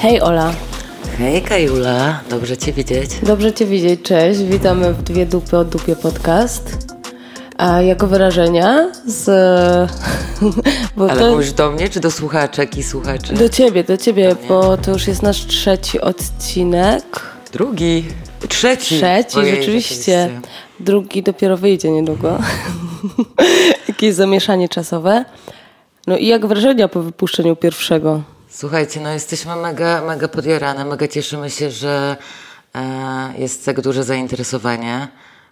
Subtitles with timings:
[0.00, 0.52] Hej Ola,
[1.18, 3.10] Hej Kajula, dobrze Cię widzieć.
[3.22, 4.40] dobrze Cię widzieć, cześć.
[4.40, 6.96] Witamy w Dwie Dupy o Dupie podcast.
[7.56, 9.28] A jako wyrażenia z...
[11.10, 13.34] Ale to mówisz do mnie, czy do słuchaczek i słuchaczy?
[13.34, 17.22] do Ciebie, do Ciebie, bo to już jest nasz trzeci odcinek.
[17.52, 18.04] Drugi,
[18.48, 18.96] trzeci.
[18.96, 20.30] Trzeci, Ojej, rzeczywiście.
[20.80, 22.38] Drugi dopiero wyjdzie niedługo.
[23.88, 25.24] Jakieś zamieszanie czasowe.
[26.06, 28.22] No i jak wrażenia po wypuszczeniu pierwszego?
[28.52, 32.16] Słuchajcie, no jesteśmy mega, mega podjarane, mega cieszymy się, że
[32.74, 35.08] e, jest tak duże zainteresowanie.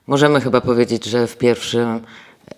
[0.06, 2.00] Możemy chyba powiedzieć, że w pierwszym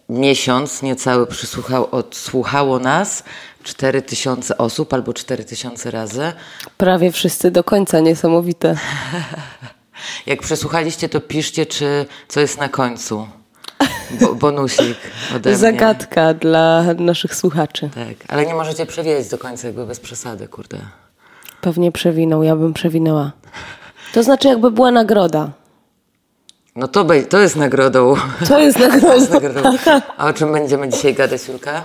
[0.09, 3.25] miesiąc niecały przysłuchał, odsłuchało nas
[3.63, 6.33] 4000 osób albo 4000 razy.
[6.77, 8.77] Prawie wszyscy do końca, niesamowite.
[10.27, 13.40] Jak przesłuchaliście, to piszcie, czy co jest na końcu.
[14.21, 14.99] Bo, bonusik
[15.37, 15.59] ode mnie.
[15.59, 17.91] Zagadka dla naszych słuchaczy.
[17.95, 20.79] Tak, ale nie możecie przewiedzieć do końca jakby bez przesady, kurde.
[21.61, 23.33] Pewnie przewinął, ja bym przewinęła.
[24.15, 25.51] To znaczy jakby była nagroda.
[26.77, 28.15] No to, bej- to jest nagrodą.
[28.49, 29.63] To jest To jest nagrodą.
[30.17, 31.83] A o czym będziemy dzisiaj gadać, Julka?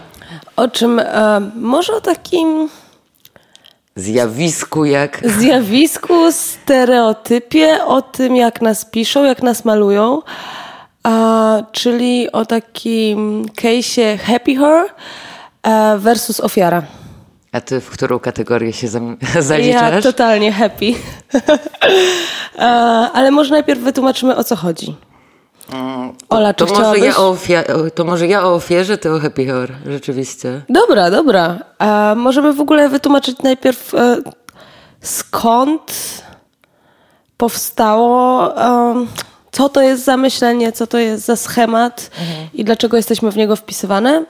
[0.56, 1.00] O czym?
[1.00, 2.70] E, może o takim
[3.96, 5.22] Zjawisku jak...
[5.40, 10.22] zjawisku, stereotypie, o tym jak nas piszą, jak nas malują.
[11.72, 14.86] Czyli o takim case'ie Happy Her
[15.64, 16.82] e, versus ofiara.
[17.52, 20.04] A ty w którą kategorię się zam- Ja zaliczasz?
[20.04, 20.86] totalnie happy.
[22.60, 22.62] E,
[23.14, 24.96] ale może najpierw wytłumaczymy o co chodzi.
[26.30, 27.36] Ola, czy to, może ja o
[27.96, 30.62] to może ja o ofierze, ty o happy hour, rzeczywiście.
[30.70, 31.58] Dobra, dobra.
[31.80, 34.18] A możemy w ogóle wytłumaczyć najpierw e,
[35.02, 35.94] skąd
[37.38, 38.54] powstało,
[39.56, 42.12] co to jest za myślenie, co to jest za schemat
[42.54, 44.26] i dlaczego jesteśmy w niego wpisywane?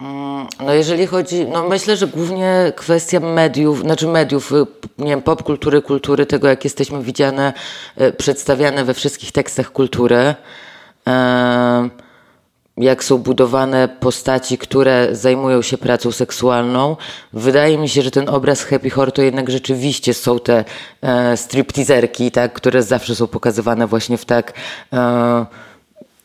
[0.00, 4.66] Mm, No jeżeli chodzi, no myślę, że głównie kwestia mediów, znaczy mediów, y,
[4.98, 7.52] nie wiem, popkultury, kultury, tego jak jesteśmy widziane,
[8.00, 10.34] y, przedstawiane we wszystkich tekstach kultury,
[11.06, 11.90] em,
[12.76, 16.96] jak są budowane postaci, które zajmują się pracą seksualną.
[17.32, 20.64] Wydaje mi się, że ten obraz Happy Horror to jednak rzeczywiście są te
[21.02, 24.52] e, stripteaserki, tak, które zawsze są pokazywane właśnie w tak
[24.92, 25.46] e,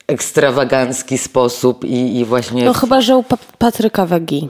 [0.08, 2.66] ekstrawagancki sposób i, i właśnie...
[2.66, 4.50] No chyba, że u pa- Patryka Wegi.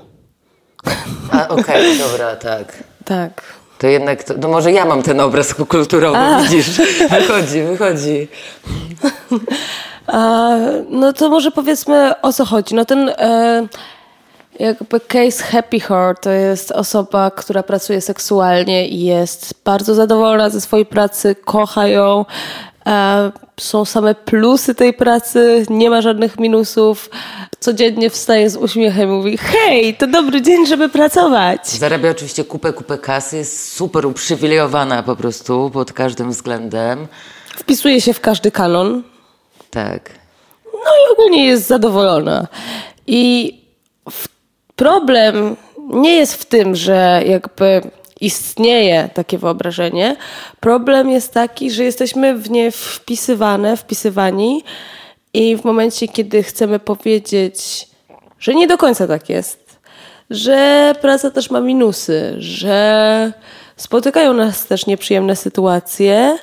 [1.32, 2.84] A, okej, dobra, tak.
[3.06, 3.42] Tak.
[3.78, 6.78] To jednak, to, no może ja mam ten obraz kulturowy, widzisz?
[7.10, 8.28] Wychodzi, wychodzi.
[10.08, 10.50] A,
[10.90, 12.76] no to może powiedzmy o co chodzi.
[12.76, 13.68] No ten e,
[14.60, 20.62] jakby case Happy Her to jest osoba, która pracuje seksualnie i jest bardzo zadowolona ze
[20.62, 22.26] swojej pracy, kocha ją.
[22.88, 27.10] E, są same plusy tej pracy, nie ma żadnych minusów.
[27.60, 31.68] Codziennie wstaje z uśmiechem i mówi: Hej, to dobry dzień, żeby pracować.
[31.68, 37.08] Zarabia oczywiście kupę, kupę kasy, jest super uprzywilejowana po prostu pod każdym względem.
[37.58, 39.04] Wpisuje się w każdy kanon.
[39.70, 40.10] Tak.
[40.74, 42.48] No i ogólnie jest zadowolona.
[43.08, 43.54] I
[44.76, 47.82] problem nie jest w tym, że jakby
[48.22, 50.16] istnieje takie wyobrażenie.
[50.60, 54.64] Problem jest taki, że jesteśmy w nie wpisywane, wpisywani
[55.34, 57.88] i w momencie, kiedy chcemy powiedzieć,
[58.40, 59.80] że nie do końca tak jest,
[60.30, 63.32] że praca też ma minusy, że
[63.76, 66.38] spotykają nas też nieprzyjemne sytuacje,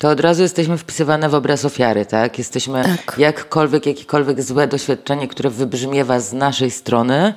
[0.00, 2.38] To od razu jesteśmy wpisywane w obraz ofiary, tak?
[2.38, 3.18] Jesteśmy Tak.
[3.18, 7.34] jakkolwiek, jakiekolwiek złe doświadczenie, które wybrzmiewa z naszej strony.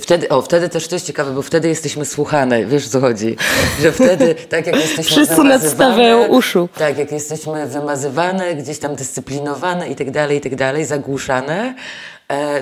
[0.00, 3.36] Wtedy, o, wtedy też to jest ciekawe, bo wtedy jesteśmy słuchane, wiesz o co chodzi?
[3.82, 6.68] Że wtedy, tak jak jesteśmy Wszyscy wymazywane- nadstawiają uszu.
[6.78, 11.74] Tak, jak jesteśmy wymazywane, gdzieś tam dyscyplinowane i tak dalej, i tak dalej, zagłuszane,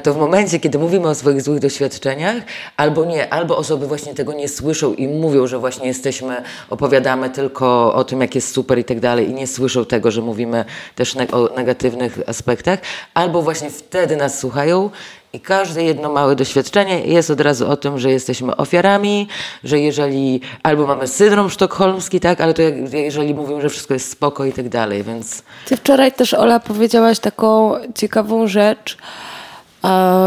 [0.02, 2.36] to w momencie, kiedy mówimy o swoich złych doświadczeniach,
[2.76, 7.94] albo nie, albo osoby właśnie tego nie słyszą i mówią, że właśnie jesteśmy, opowiadamy tylko
[7.94, 10.64] o tym, jak jest super i tak dalej i nie słyszą tego, że mówimy
[10.94, 12.78] też o negatywnych aspektach,
[13.14, 14.90] albo właśnie wtedy nas słuchają
[15.32, 19.28] i każde jedno małe doświadczenie jest od razu o tym, że jesteśmy ofiarami,
[19.64, 24.10] że jeżeli albo mamy syndrom sztokholmski, tak, ale to jak, jeżeli mówią, że wszystko jest
[24.10, 29.31] spoko i tak dalej, więc Ty wczoraj też, Ola, powiedziałaś taką ciekawą rzecz e,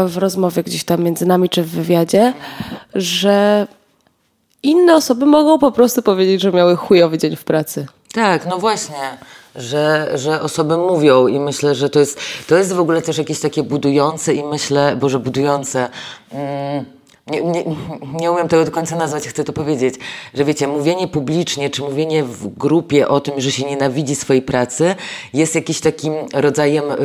[0.06, 2.32] w rozmowie gdzieś tam między nami czy w wywiadzie,
[2.94, 3.66] że
[4.62, 7.86] inne osoby mogą po prostu powiedzieć, że miały chujowy dzień w pracy.
[8.12, 9.18] tak, no właśnie,
[9.56, 13.40] że, że osoby mówią i myślę, że to jest, to jest w ogóle też jakieś
[13.40, 15.88] takie budujące i myślę, boże budujące,
[16.32, 16.84] mm,
[17.26, 17.64] nie, nie,
[18.20, 19.94] nie umiem tego do końca nazwać, chcę to powiedzieć,
[20.34, 24.94] że wiecie, mówienie publicznie, czy mówienie w grupie o tym, że się nienawidzi swojej pracy,
[25.34, 26.96] jest jakiś takim rodzajem y,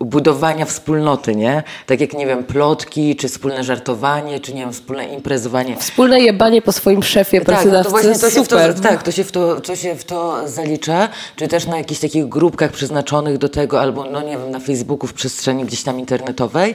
[0.00, 1.62] budowania wspólnoty, nie?
[1.86, 5.76] Tak jak, nie wiem, plotki, czy wspólne żartowanie, czy nie wiem, wspólne imprezowanie.
[5.76, 9.12] Wspólne jebanie po swoim szefie, Tak, no to właśnie to się, w to, tak, to
[9.12, 13.38] się, w to, to się w to zalicza, czy też na jakichś takich grupkach przeznaczonych
[13.38, 16.74] do tego, albo, no nie wiem, na Facebooku, w przestrzeni gdzieś tam internetowej.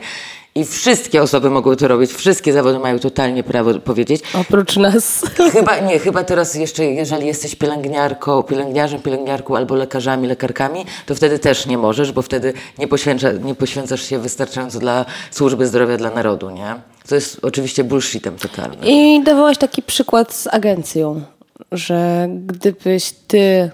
[0.56, 4.22] I wszystkie osoby mogą to robić, wszystkie zawody mają totalnie prawo powiedzieć.
[4.34, 5.22] Oprócz nas.
[5.52, 11.40] Chyba nie, chyba teraz jeszcze, jeżeli jesteś pielęgniarką, pielęgniarzem, pielęgniarką albo lekarzami, lekarkami, to wtedy
[11.40, 16.10] też nie możesz, bo wtedy nie, poświęca, nie poświęcasz się wystarczająco dla służby zdrowia dla
[16.10, 16.76] narodu, nie?
[17.08, 18.80] To jest oczywiście bullshitem totalnym.
[18.84, 21.22] I dawałaś taki przykład z agencją,
[21.72, 23.72] że gdybyś ty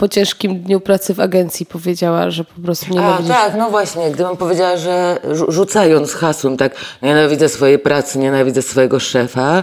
[0.00, 3.28] po ciężkim dniu pracy w agencji powiedziała, że po prostu A, nienawidzisz...
[3.32, 9.00] tak, no właśnie, gdybym powiedziała, że rzu- rzucając hasłem tak, nienawidzę swojej pracy, nienawidzę swojego
[9.00, 9.62] szefa,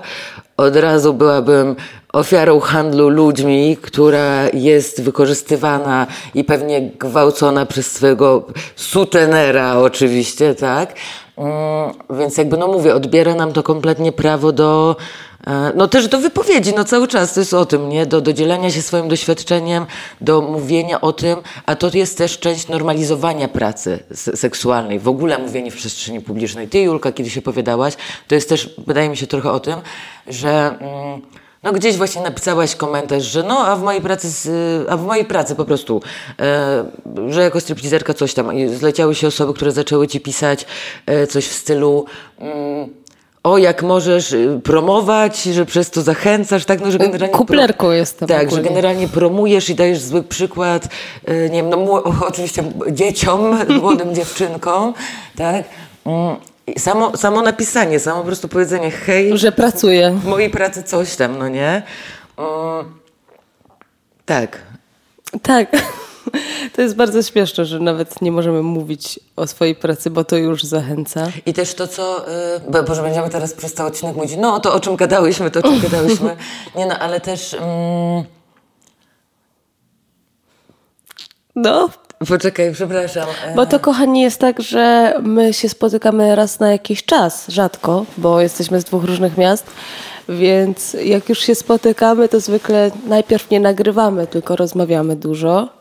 [0.57, 1.75] od razu byłabym
[2.13, 10.93] ofiarą handlu ludźmi, która jest wykorzystywana i pewnie gwałcona przez swojego sutenera oczywiście, tak?
[11.37, 14.95] Mm, więc jakby, no mówię, odbiera nam to kompletnie prawo do,
[15.47, 18.05] e, no też do wypowiedzi, no cały czas to jest o tym, nie?
[18.05, 19.85] Do, do dzielenia się swoim doświadczeniem,
[20.21, 25.37] do mówienia o tym, a to jest też część normalizowania pracy se- seksualnej, w ogóle
[25.37, 26.67] mówienie w przestrzeni publicznej.
[26.67, 27.93] Ty, Julka, kiedyś opowiadałaś,
[28.27, 29.75] to jest też, wydaje mi się, trochę o tym,
[30.27, 30.77] że...
[30.79, 31.21] Mm,
[31.63, 34.47] no gdzieś właśnie napisałaś komentarz, że no, a w mojej pracy, z,
[34.89, 36.01] a w mojej pracy po prostu,
[36.39, 36.85] e,
[37.29, 38.53] że jako stripteaserka coś tam.
[38.53, 40.65] I zleciały się osoby, które zaczęły ci pisać
[41.05, 42.05] e, coś w stylu
[42.39, 42.89] mm,
[43.43, 46.81] o, jak możesz y, promować, że przez to zachęcasz, tak?
[46.81, 47.29] No, że generalnie...
[47.29, 50.87] pro- Kuplerką jestem Tak, że generalnie promujesz i dajesz zły przykład,
[51.25, 54.93] e, nie wiem, no oczywiście dzieciom, młodym dziewczynkom,
[55.37, 55.65] tak?
[56.05, 56.35] Mm,
[56.77, 60.11] Samo, samo napisanie, samo po prostu powiedzenie hej, Że pracuję.
[60.11, 61.83] w mojej pracy coś tam, no nie?
[62.37, 62.99] Mm,
[64.25, 64.61] tak.
[65.41, 65.69] Tak.
[66.73, 70.63] To jest bardzo śmieszne, że nawet nie możemy mówić o swojej pracy, bo to już
[70.63, 71.27] zachęca.
[71.45, 72.25] I też to, co.
[72.63, 75.59] Yy, bo, Boże, będziemy teraz przez cały odcinek mówić, no to o czym gadałyśmy, to
[75.59, 76.37] o czym gadałyśmy.
[76.75, 77.53] Nie no, ale też.
[77.53, 78.23] Mm,
[81.55, 81.89] No,
[82.27, 83.27] poczekaj, przepraszam.
[83.55, 88.41] bo to kochani jest tak, że my się spotykamy raz na jakiś czas, rzadko, bo
[88.41, 89.65] jesteśmy z dwóch różnych miast,
[90.29, 95.77] więc jak już się spotykamy, to zwykle najpierw nie nagrywamy, tylko rozmawiamy dużo.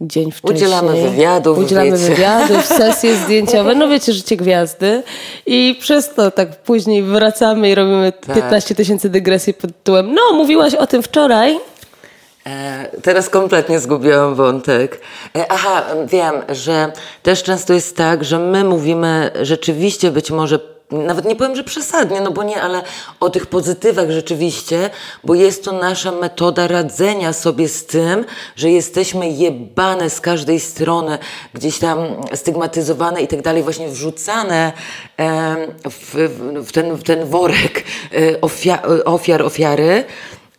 [0.00, 0.56] Dzień wcześniej.
[0.56, 2.14] Udzielamy wywiadów, Udzielamy wiecie.
[2.14, 5.02] wywiadów, sesje zdjęciowe, no wiecie, życie gwiazdy.
[5.46, 8.36] I przez to tak później wracamy i robimy Tak.
[8.36, 11.58] 15 tysięcy dygresji pod tytułem no, mówiłaś o tym wczoraj,
[13.02, 15.00] teraz kompletnie zgubiłam wątek.
[15.36, 16.92] E, aha, wiem, że
[17.22, 20.58] też często jest tak, że my mówimy rzeczywiście być może,
[20.90, 22.82] nawet nie powiem, że przesadnie, no bo nie, ale
[23.20, 24.90] o tych pozytywach rzeczywiście,
[25.24, 28.24] bo jest to nasza metoda radzenia sobie z tym,
[28.56, 31.18] że jesteśmy jebane z każdej strony,
[31.54, 31.98] gdzieś tam
[32.34, 34.72] stygmatyzowane i tak dalej, właśnie wrzucane
[35.90, 36.14] w,
[36.66, 40.04] w, ten, w ten worek e, ofia- ofiar, ofiary.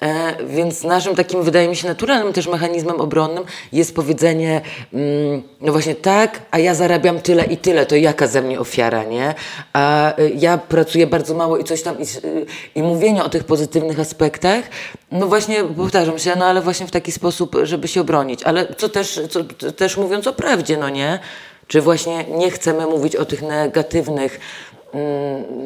[0.01, 4.62] E, więc naszym takim, wydaje mi się, naturalnym też mechanizmem obronnym jest powiedzenie,
[4.94, 9.03] mm, no właśnie tak, a ja zarabiam tyle i tyle, to jaka ze mnie ofiara,
[9.03, 9.36] nie?
[9.74, 12.45] A y, ja pracuję bardzo mało i coś tam, i, y,
[12.75, 14.63] i mówienie o tych pozytywnych aspektach,
[15.12, 18.44] no właśnie, powtarzam się, no ale właśnie w taki sposób, żeby się obronić.
[18.44, 21.19] Ale co też, co, też mówiąc o prawdzie, no nie?
[21.68, 24.40] Czy właśnie nie chcemy mówić o tych negatywnych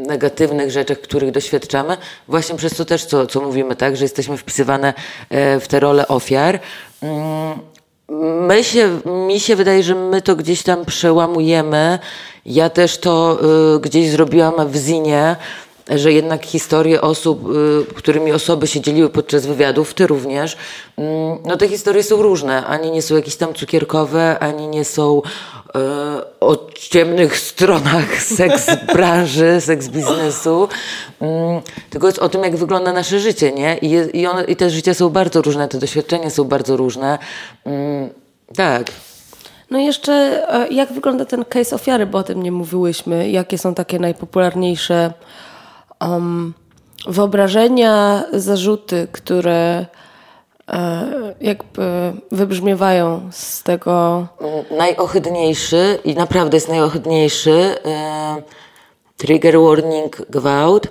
[0.07, 4.93] negatywnych rzeczach, których doświadczamy, właśnie przez to też, co, co mówimy, tak, że jesteśmy wpisywane
[5.29, 6.59] e, w te role ofiar.
[7.01, 7.59] Mm,
[8.48, 12.00] My się, mi się wydaje, że my to gdzieś tam przełamujemy.
[12.45, 13.39] Ja też to
[13.75, 15.36] y, gdzieś zrobiłam w Zinie,
[15.89, 17.50] że jednak historie osób,
[17.91, 20.57] y, którymi osoby się dzieliły podczas wywiadów, ty również,
[20.98, 22.65] mm, no te historie są różne.
[22.65, 25.21] Ani nie są jakieś tam cukierkowe, ani nie są
[26.39, 30.67] o ciemnych stronach seks branży, seks biznesu,
[31.21, 33.77] mm, tylko jest o tym, jak wygląda nasze życie, nie?
[33.77, 37.17] I, i, one, I te życia są bardzo różne, te doświadczenia są bardzo różne.
[37.65, 38.09] Mm,
[38.55, 38.91] tak.
[39.71, 40.13] No i jeszcze,
[40.53, 43.29] e, jak wygląda ten case ofiary, bo o tym nie mówiłyśmy.
[43.29, 45.13] Jakie są takie najpopularniejsze
[46.01, 46.53] um,
[47.07, 49.85] wyobrażenia, zarzuty, które e,
[51.41, 54.27] jakby wybrzmiewają z tego
[54.77, 58.41] Najohydniejszy i naprawdę jest najohydniejszy e,
[59.17, 60.88] trigger warning gwałt.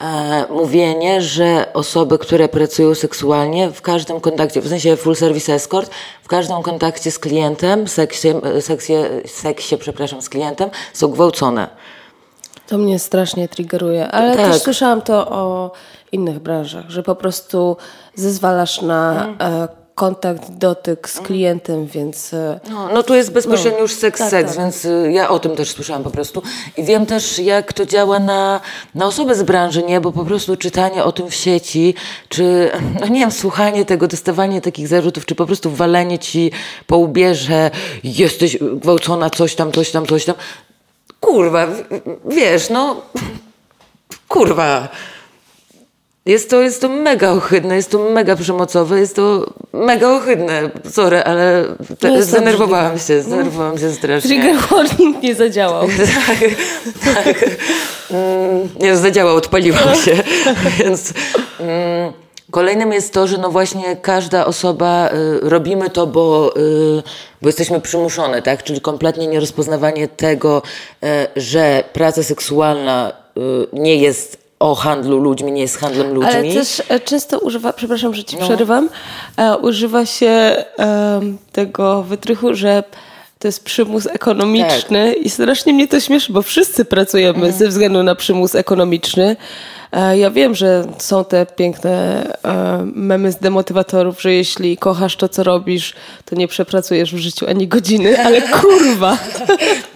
[0.00, 5.90] E, mówienie, że osoby, które pracują seksualnie w każdym kontakcie, w sensie full service escort,
[6.22, 8.28] w każdym kontakcie z klientem, seksie,
[8.60, 8.92] seksie,
[9.26, 11.68] seksie przepraszam, z klientem, są gwałcone.
[12.68, 14.46] To mnie strasznie triggeruje, ale Tak.
[14.46, 15.72] też słyszałam to o
[16.12, 17.76] innych branżach, że po prostu
[18.14, 23.94] zezwalasz na e, kontakt, dotyk z klientem, więc e, No, no tu jest bezpośrednio już
[23.94, 24.58] seks, tak, seks, tak.
[24.58, 26.42] więc y, ja o tym też słyszałam po prostu.
[26.76, 28.60] I wiem też, jak to działa na,
[28.94, 30.00] na osoby z branży, nie?
[30.00, 31.94] Bo po prostu czytanie o tym w sieci,
[32.28, 32.70] czy,
[33.00, 36.50] no nie wiem, słuchanie tego, dostawanie takich zarzutów, czy po prostu walenie ci
[36.86, 37.70] po łbie, że
[38.04, 40.34] jesteś gwałcona, coś tam, coś tam, coś tam.
[41.20, 41.66] Kurwa,
[42.24, 43.02] wiesz, no,
[44.28, 44.88] kurwa.
[46.26, 50.70] Jest to, jest to mega ohydne, jest to mega przemocowe, jest to mega ohydne.
[50.90, 51.64] Sorry, ale
[51.98, 54.30] te, No zdenerwowałam się, zdenerwowałam się strasznie.
[54.30, 55.88] trigger warning nie zadziałał.
[56.26, 56.38] Tak,
[57.24, 57.44] tak.
[58.10, 60.16] Mm, Nie, zadziałał, odpaliłam się.
[60.78, 61.12] Więc
[61.60, 62.12] mm,
[62.50, 67.02] kolejnym jest to, że no właśnie każda osoba, y, robimy to, bo, y,
[67.42, 68.62] bo jesteśmy przymuszone, tak?
[68.62, 70.62] Czyli kompletnie nierozpoznawanie tego,
[71.04, 73.40] y, że praca seksualna y,
[73.72, 76.32] nie jest o handlu ludźmi, nie jest handlem ludźmi.
[76.34, 78.44] Ale też e, często używa, przepraszam, że ci No.
[78.44, 78.88] przerywam,
[79.36, 80.28] e, używa się
[80.76, 82.82] em, tego wytrychu, że
[83.38, 85.22] to jest przymus ekonomiczny Tak.
[85.26, 87.52] i strasznie mnie to śmieszy, bo wszyscy pracujemy Mhm.
[87.52, 89.36] ze względu na przymus ekonomiczny.
[89.92, 95.28] E, Ja wiem, że są te piękne e, memy z demotywatorów, że jeśli kochasz to,
[95.28, 99.18] co robisz, to nie przepracujesz w życiu ani godziny, ale kurwa.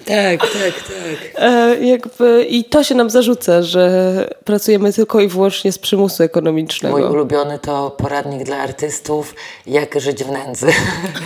[0.05, 1.43] Tak, tak, tak.
[1.43, 6.99] E, jakby, I to się nam zarzuca, że pracujemy tylko i wyłącznie z przymusu ekonomicznego.
[6.99, 9.35] Mój ulubiony to poradnik dla artystów,
[9.67, 10.67] jak żyć w nędzy.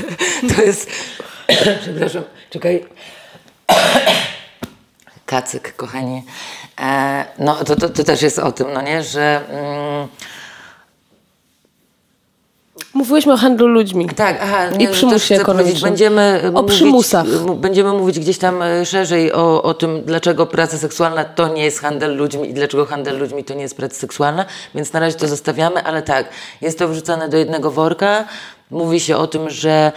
[0.56, 0.90] to jest.
[1.82, 2.84] Przepraszam, czekaj.
[5.36, 6.22] Kacyk, kochani.
[6.80, 9.40] E, no to, to, to też jest o tym, no nie, że.
[9.50, 10.08] Mm,
[12.94, 14.06] Mówiłyśmy o handlu ludźmi.
[14.06, 15.90] tak, aha, I nie, że przymusie też chcę ekonomicznym.
[15.90, 17.26] Będziemy O mówić, przymusach.
[17.56, 21.80] Będziemy mówić gdzieś tam e, szerzej o, o tym, dlaczego praca seksualna to nie jest
[21.80, 25.28] handel ludźmi i dlaczego handel ludźmi to nie jest praca seksualna, więc na razie to
[25.28, 26.28] zostawiamy, ale tak,
[26.60, 28.24] jest to wrzucane do jednego worka.
[28.70, 29.92] Mówi się o tym, że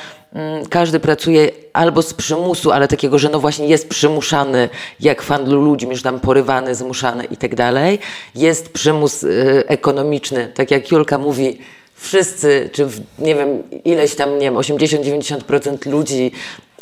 [0.69, 4.69] każdy pracuje albo z przymusu, ale takiego, że no właśnie jest przymuszany,
[4.99, 7.99] jak w handlu ludźmi, że tam porywany, zmuszany i tak dalej.
[8.35, 11.59] Jest przymus y, ekonomiczny, tak jak Julka mówi,
[11.95, 16.31] wszyscy, czy w, nie wiem, ileś tam, nie wiem, 80-90% ludzi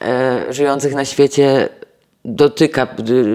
[0.01, 1.70] e, żyjących na świecie
[2.27, 2.88] dotyka,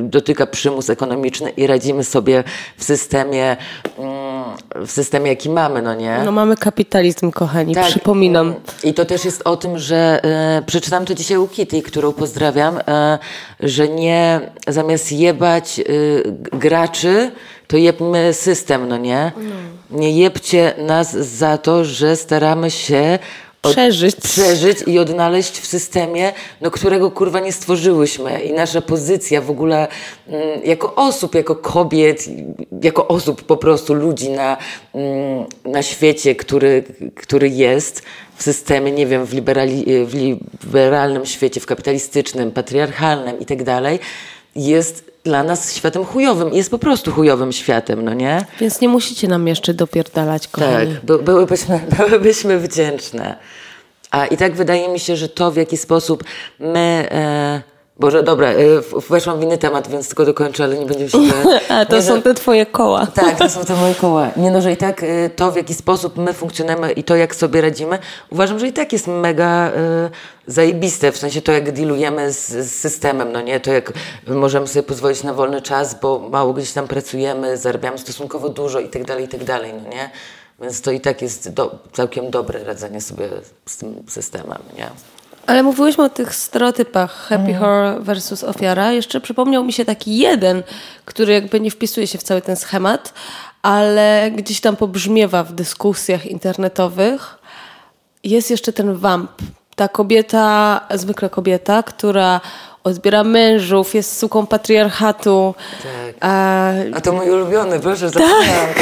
[0.03, 2.45] dotyka przymus ekonomiczny i radzimy sobie
[2.77, 3.57] w systemie,
[3.99, 4.45] mm,
[4.87, 6.19] w systemie, jaki mamy, no nie?
[6.25, 8.55] No mamy kapitalizm, kochani, Tak, przypominam.
[8.85, 12.79] I to też jest o tym, że e, przeczytałam to dzisiaj u Kitty, którą pozdrawiam,
[12.89, 13.19] e,
[13.61, 15.83] że nie zamiast jebać e,
[16.59, 17.31] graczy,
[17.69, 19.33] to jebmy system, no nie?
[19.91, 23.19] Nie jebcie nas za to, że staramy się
[23.71, 24.17] Przeżyć.
[24.17, 28.41] przeżyć i odnaleźć w systemie, no, którego kurwa nie stworzyłyśmy.
[28.41, 29.89] I nasza pozycja w ogóle
[30.29, 32.25] mm, jako osób, jako kobiet,
[32.83, 34.57] jako osób po prostu, ludzi na,
[34.95, 38.03] mm, na świecie, który, który jest
[38.37, 43.99] w systemie, nie wiem, w, liberali, w liberalnym świecie, w kapitalistycznym, patriarchalnym i tak dalej,
[44.57, 46.55] jest dla nas światem chujowym.
[46.55, 48.45] Jest po prostu chujowym światem, no nie?
[48.61, 50.97] Więc nie musicie nam jeszcze dopierdalać, Tak, kochani.
[51.03, 53.37] by, byłybyśmy, byłybyśmy wdzięczne.
[54.11, 56.25] A i tak wydaje mi się, że to w jaki sposób
[56.59, 57.09] my.
[57.11, 58.49] E, Boże, dobra,
[58.83, 61.19] w- weszłam w inny temat, więc tylko dokończę, ale nie będziemy się.
[61.69, 63.07] A to nie, są te twoje koła.
[63.07, 64.29] tak, to są te moje koła.
[64.37, 67.35] Nie no, że i tak y, to, w jaki sposób my funkcjonujemy i to, jak
[67.35, 67.99] sobie radzimy,
[68.31, 69.73] uważam, że i tak jest mega y,
[70.47, 71.13] zajebiste.
[71.13, 73.61] W sensie to, jak dealujemy z, z systemem, no nie?
[73.61, 73.93] To, jak
[74.27, 78.89] możemy sobie pozwolić na wolny czas, bo mało gdzieś tam pracujemy, zarabiamy stosunkowo dużo i
[78.89, 80.11] tak dalej, i tak dalej, no nie?
[80.63, 83.29] Więc to i tak jest do, całkiem dobre radzenie sobie
[83.67, 84.87] z tym systemem, nie?
[85.47, 88.93] Ale mówiłyśmy o tych stereotypach happy horror versus ofiara.
[88.93, 90.63] Jeszcze przypomniał mi się taki jeden,
[91.05, 93.13] który jakby nie wpisuje się w cały ten schemat,
[93.63, 97.39] ale gdzieś tam pobrzmiewa w dyskusjach internetowych.
[98.25, 99.31] Jest jeszcze ten vamp.
[99.77, 102.41] Ta kobieta, zwykle kobieta, która
[102.85, 105.55] odbiera mężów, jest suką patriarchatu.
[105.83, 106.15] Tak.
[106.21, 108.11] A, A to mój ulubiony, proszę,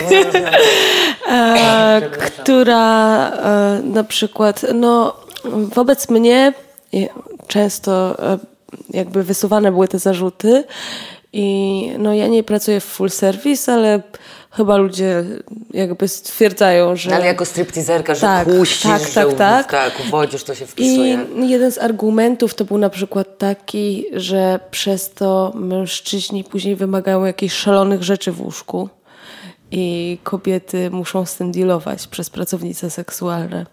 [0.02, 0.50] mój ulubiony.
[2.18, 5.16] która e, na przykład, no,
[5.74, 6.52] wobec mnie
[7.46, 8.38] często e,
[8.90, 10.64] jakby wysuwane były te zarzuty
[11.32, 14.02] i no ja nie pracuję w full service, ale
[14.50, 15.24] chyba ludzie
[15.70, 17.10] jakby stwierdzają, że...
[17.10, 19.70] No, Ale jako stripteaserka, że Tak, puścisz, tak, że tak, tak.
[19.70, 21.26] tak, uwodzisz, to się I wpisuje.
[21.42, 27.54] jeden z argumentów to był na przykład taki, że przez to mężczyźni później wymagają jakichś
[27.54, 28.88] szalonych rzeczy w łóżku
[29.70, 33.66] i kobiety muszą z tym dealować przez pracownice seksualne.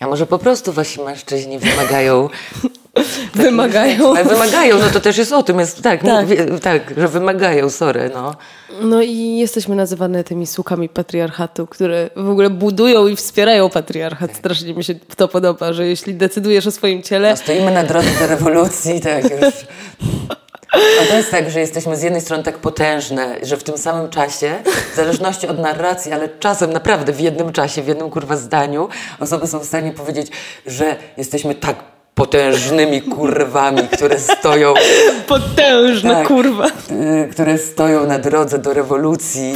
[0.00, 2.28] A może po prostu wasi mężczyźni wymagają
[3.34, 4.10] Wymagają.
[4.16, 6.26] Ale wymagają, no to też jest o tym, jest tak, Tak.
[6.28, 8.34] tak, tak że wymagają, sorry, no.
[8.82, 14.36] No i jesteśmy nazywane tymi słukami patriarchatu, które w ogóle budują i wspierają patriarchat.
[14.36, 18.08] Strasznie mi się to podoba, że jeśli decydujesz o swoim ciele, No, stoimy na drodze
[18.20, 19.54] do rewolucji, tak już.
[20.74, 24.10] A to jest tak, że jesteśmy z jednej strony tak potężne, że w tym samym
[24.10, 24.58] czasie,
[24.92, 28.88] w zależności od narracji, ale czasem naprawdę w jednym czasie, w jednym kurwa zdaniu,
[29.20, 30.30] osoby są w stanie powiedzieć,
[30.66, 34.74] że jesteśmy tak potężnymi kurwami, które stoją
[35.28, 36.26] potężna Tak.
[36.28, 36.66] kurwa.
[36.66, 39.54] y, które stoją na drodze do rewolucji,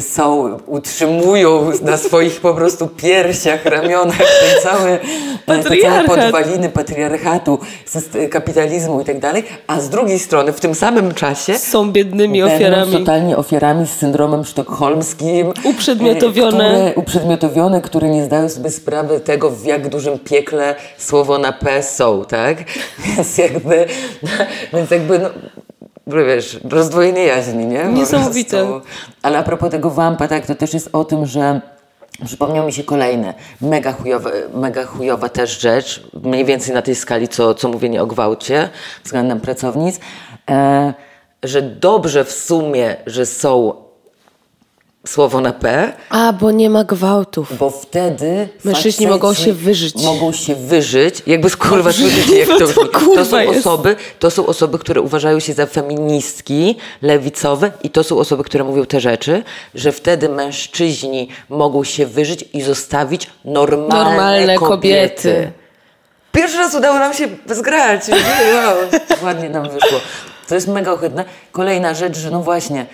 [0.00, 4.16] są, utrzymują na swoich po prostu piersiach, ramionach
[4.62, 4.98] cały,
[5.46, 6.06] te całe Patriarchat.
[6.06, 7.58] podwaliny patriarchatu,
[8.30, 12.92] kapitalizmu i tak dalej, a z drugiej strony w tym samym czasie Są biednymi ofiarami.
[12.92, 15.52] totalnie ofiarami z syndromem sztokholmskim.
[15.64, 16.64] Uprzedmiotowione.
[16.70, 21.52] e, Które, uprzedmiotowione, które nie zdają sobie sprawy tego, w jak dużym piekle słowo na
[21.52, 22.58] P są, tak?
[23.06, 23.86] Więc jakby,
[24.72, 25.30] więc jakby no,
[26.06, 27.84] wiesz, rozdwojenie jaźni, nie?
[27.84, 28.80] Niesamowite.
[29.22, 31.60] Ale a propos tego wampa, tak, to też jest o tym, że
[32.24, 37.28] Przypomniał mi się kolejny, mega chujowa, mega chujowa też rzecz, mniej więcej na tej skali,
[37.28, 38.68] co, co mówienie o gwałcie
[39.04, 40.00] względem pracownic,
[40.50, 40.94] e,
[41.42, 43.72] że dobrze w sumie, że są
[45.08, 47.58] słowo na P, A, bo nie ma gwałtów.
[47.58, 49.94] bo wtedy Mężczyźni mogą się wyżyć.
[50.04, 51.22] Mogą się wyżyć.
[51.26, 52.84] Jakby kurwa słyszycie, jak to to.
[53.14, 53.66] To są jest.
[53.66, 58.64] osoby, to są osoby, które uważają się za feministki, lewicowe i to są osoby, które
[58.64, 59.42] mówią te rzeczy,
[59.74, 64.68] że wtedy mężczyźni mogą się wyżyć i zostawić normalne, Normalne kobiety.
[64.68, 65.52] kobiety.
[66.32, 68.02] Pierwszy raz udało nam się zgrać.
[68.54, 68.76] Wow,
[69.24, 69.98] ładnie nam wyszło.
[70.48, 71.24] To jest mega ohydne.
[71.52, 72.86] Kolejna rzecz, że no właśnie,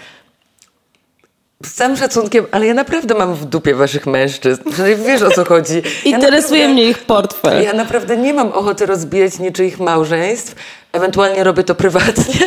[1.66, 4.62] z całym szacunkiem, ale ja naprawdę mam w dupie waszych mężczyzn.
[5.06, 5.82] Wiesz o co chodzi.
[6.04, 7.62] Ja Interesuje naprawdę- mnie ich portfel.
[7.62, 10.54] Ja naprawdę nie mam ochoty rozbijać niczyich małżeństw.
[10.92, 12.34] Ewentualnie robię to prywatnie.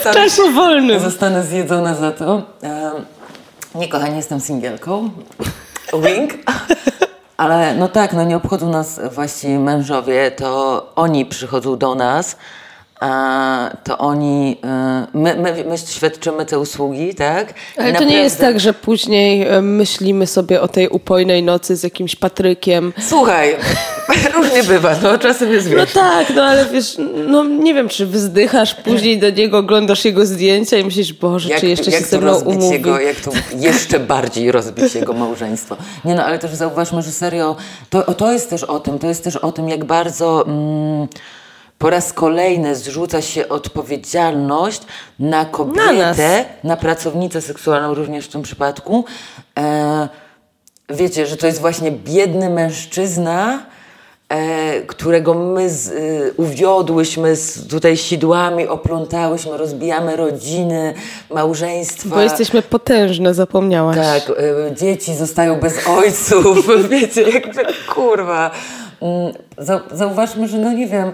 [0.00, 1.00] W czasie wolnym.
[1.00, 2.42] Zostanę zjedzona za to.
[3.74, 5.10] Nie, kochani, jestem singielką.
[6.02, 6.32] Wink.
[7.36, 12.36] Ale no tak, no nie obchodzą nas właśnie mężowie, to oni przychodzą do nas,
[13.84, 17.54] to oni, e, my, my, my świadczymy te usługi, tak?
[17.76, 21.76] Ale to nie jest naprawdę- tak, że później e, myślimy sobie o tej upojnej nocy
[21.76, 22.92] z jakimś Patrykiem.
[23.08, 23.56] Słuchaj,
[24.36, 25.92] różnie bywa, no czasem jest No wiesz.
[25.92, 26.96] tak, no ale wiesz,
[27.28, 31.66] no nie wiem, czy wzdychasz później do niego, oglądasz jego zdjęcia i myślisz, Boże, czy
[31.66, 32.70] jeszcze się jak ze tu mną umówi.
[32.70, 35.76] jego, jak tu jeszcze bardziej rozbić jego małżeństwo.
[36.04, 37.56] Nie no, ale też zauważmy, że serio,
[37.90, 41.08] to, to jest też o tym, to jest też o tym, jak bardzo mm,
[41.80, 44.82] po raz kolejny zrzuca się odpowiedzialność
[45.18, 49.04] na kobietę, na, pracownicę seksualną również w tym przypadku.
[49.58, 50.08] E,
[50.90, 53.66] wiecie, że to jest właśnie biedny mężczyzna,
[54.28, 60.94] e, którego my z, y, uwiodłyśmy z, tutaj sidłami, oplątałyśmy, rozbijamy rodziny,
[61.30, 62.08] małżeństwa.
[62.08, 63.96] Bo jesteśmy potężne, zapomniałaś.
[63.96, 67.62] Tak, y, dzieci zostają bez ojców, wiecie, jakby
[67.94, 68.50] kurwa.
[69.00, 71.12] Mm, Zau, zauważmy, że no nie wiem,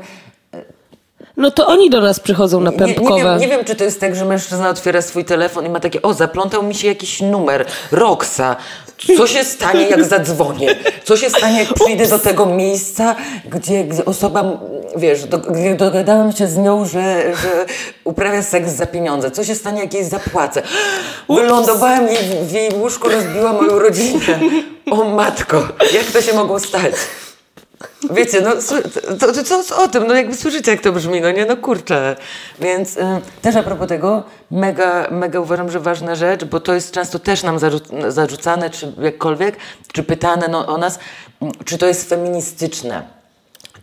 [1.37, 3.22] No to oni do nas przychodzą na nie, nie, pępkowe.
[3.22, 6.03] wiem, nie wiem, czy to jest tak, że mężczyzna otwiera swój telefon i ma takie,
[6.03, 8.57] o, zaplątał mi się jakiś numer, Roxa.
[9.16, 10.77] Co się stanie, jak zadzwonię?
[11.05, 14.44] Co się stanie, jak przyjdę do tego miejsca, gdzie, gdzie osoba,
[14.96, 17.66] wiesz, do, gdzie dogadałem się z nią, że, że
[18.05, 19.31] uprawia seks za pieniądze.
[19.31, 20.62] Co się stanie, jak jej zapłacę?
[21.29, 24.40] Wylądowałem jej, w jej łóżku, rozbiła moją rodzinę.
[24.90, 26.94] O matko, jak to się mogło stać?
[28.11, 28.51] Wiecie, no
[29.19, 31.57] to, to, co co o tym, no jakby słyszycie jak to brzmi, no nie, no
[31.57, 32.17] kurczę.
[32.61, 33.01] Więc y,
[33.43, 37.43] też a propos tego, mega, mega uważam, że ważna rzecz, bo to jest często też
[37.43, 39.57] nam zarzu- zarzucane, czy jakkolwiek,
[39.93, 40.99] czy pytane no, o nas,
[41.65, 43.17] czy to jest feministyczne.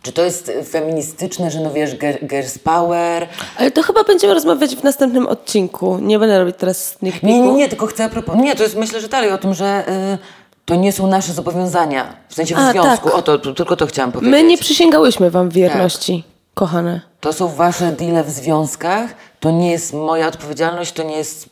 [0.02, 3.28] Czy to jest feministyczne, że no wiesz, girls power?
[3.58, 5.98] Ale to chyba będziemy rozmawiać w następnym odcinku.
[5.98, 8.76] Nie będę robić teraz sneak Nie, nie, nie, tylko chcę a propos, nie, to jest
[8.76, 10.18] myślę, że dalej o tym, że y,
[10.64, 13.18] to nie są nasze zobowiązania, w sensie w A, związku, tak.
[13.18, 14.30] o to, to, tylko to chciałam powiedzieć.
[14.30, 16.24] My nie przysięgałyśmy wam wierności,
[16.54, 17.00] kochane.
[17.20, 21.48] To są wasze deale w związkach, to nie jest moja odpowiedzialność, to nie jest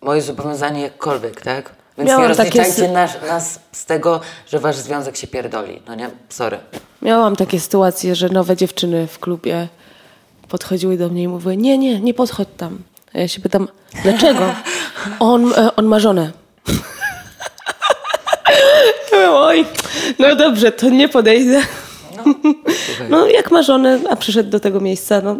[0.00, 1.72] moje zobowiązanie jakkolwiek, tak?
[1.98, 6.10] Więc Miałam nie rozliczajcie nas, nas z tego, że wasz związek się pierdoli, no nie?
[6.28, 6.58] Sorry.
[7.02, 9.68] Miałam takie sytuacje, że nowe dziewczyny w klubie
[10.48, 12.78] podchodziły do mnie i mówiły, nie, nie, nie podchodź tam.
[13.14, 13.68] A ja się pytam,
[14.02, 14.40] dlaczego?
[15.20, 16.30] On, e, on ma żonę.
[19.28, 19.66] Oj,
[20.18, 21.60] no dobrze, to nie podejdę.
[23.08, 25.36] No jak ma żonę, a przyszedł do tego miejsca, no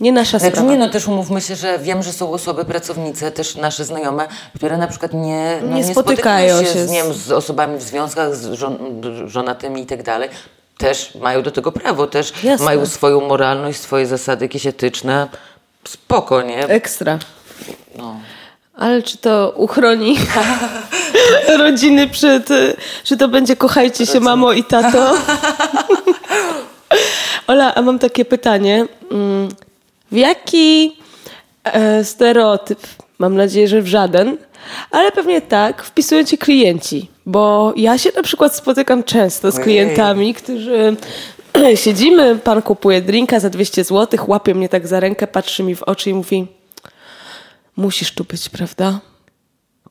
[0.00, 0.72] nie nasza Znaczy sprawa.
[0.72, 4.78] nie, no też umówmy się, że wiem, że są osoby, pracownice, też nasze znajome, które
[4.78, 8.36] na przykład nie, no, Nie nie spotykają się się z- nie z osobami w związkach,
[8.36, 8.78] z żon,
[9.26, 10.28] żonatymi i tak dalej.
[10.78, 12.64] też mają do tego prawo, też Jasne.
[12.66, 15.28] mają swoją moralność, swoje zasady jakieś etyczne.
[15.88, 16.66] Spoko, nie?
[16.68, 17.18] Ekstra.
[17.98, 18.16] No.
[18.74, 20.18] Ale czy to uchroni
[21.58, 22.48] rodziny przed...
[23.04, 25.14] Czy to będzie kochajcie się mamo i tato?
[27.46, 28.86] Ola, a mam takie pytanie.
[29.10, 29.48] Mm,
[30.12, 30.96] W jaki
[31.64, 32.78] e, stereotyp,
[33.18, 34.36] mam nadzieję, że w żaden,
[34.90, 37.08] ale pewnie tak, wpisują ci klienci?
[37.26, 40.96] Bo ja się na przykład spotykam często z klientami, którzy
[41.84, 45.82] siedzimy, pan kupuje drinka za 200 zł, łapie mnie tak za rękę, patrzy mi w
[45.82, 46.46] oczy i mówi
[47.76, 49.00] musisz tu być, prawda?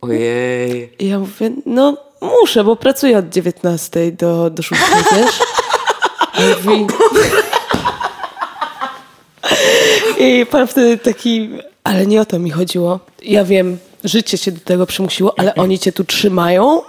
[0.02, 0.94] Ojej.
[1.00, 4.82] I ja mówię, no muszę, bo pracuję od 19 do, do 6,
[5.16, 5.40] wiesz?
[6.40, 6.88] I mówi...
[10.18, 11.50] I pan wtedy taki,
[11.84, 13.00] ale nie o to mi chodziło.
[13.24, 16.82] Ja wiem, życie się do tego przymusiło, ale oni cię tu trzymają.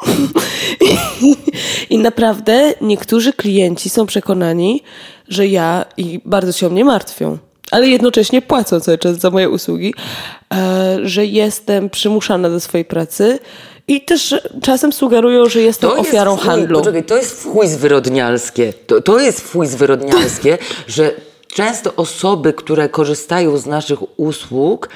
[0.80, 0.96] I,
[1.94, 4.82] I naprawdę niektórzy klienci są przekonani,
[5.28, 7.38] że ja i bardzo się o mnie martwią.
[7.72, 9.94] Ale jednocześnie płacą cały czas za moje usługi,
[10.54, 13.38] e, że jestem przymuszana do swojej pracy
[13.88, 16.78] i też czasem sugerują, że jestem ofiarą w chuj, handlu.
[16.78, 18.72] Poczekaj, to jest chuj zwyrodnialskie.
[18.86, 21.10] To, to jest chuj zwyrodnialskie, że
[21.54, 24.88] często osoby, które korzystają z naszych usług,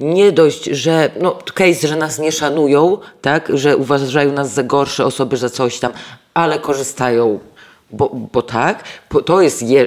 [0.00, 5.04] nie dość, że, no case, że nas nie szanują, tak, że uważają nas za gorsze
[5.04, 5.92] osoby, za coś tam,
[6.34, 7.38] ale korzystają,
[7.90, 8.84] bo, bo tak,
[9.24, 9.86] to jest, je,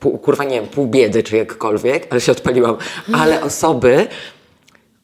[0.00, 2.76] pół, kurwa, nie wiem, pół biedy, czy jakkolwiek, ale się odpaliłam,
[3.12, 4.06] ale osoby,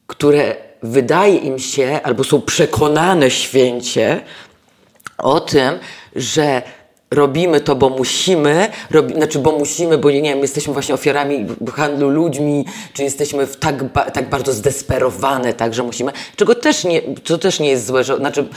[0.07, 4.21] które wydaje im się, albo są przekonane święcie
[5.19, 5.79] o tym,
[6.17, 6.63] że
[7.11, 12.09] robimy to, bo musimy, robi, znaczy bo musimy, bo nie wiem, jesteśmy właśnie ofiarami handlu
[12.09, 17.03] ludźmi, czy jesteśmy w tak, ba, tak bardzo zdesperowane, tak, że musimy, czego też nie,
[17.03, 18.49] to też nie jest złe, że, znaczy,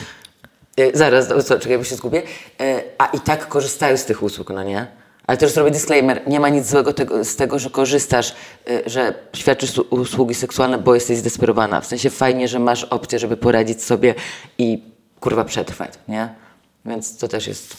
[0.78, 2.22] e, zaraz, o co, czekaj, bo się zgubię,
[2.60, 4.88] e, a i tak korzystają z tych usług, no nie?
[5.28, 8.34] Ale też zrobię disclaimer, nie ma nic złego tego, z tego, że korzystasz,
[8.70, 11.82] y, że świadczysz usługi seksualne, bo jesteś zdesperowana.
[11.82, 14.16] W sensie fajnie, że masz opcję, żeby poradzić sobie
[14.58, 14.84] i
[15.20, 16.30] kurwa przetrwać, nie?
[16.86, 17.78] Więc to też jest